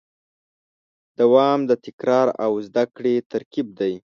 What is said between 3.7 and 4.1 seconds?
دی.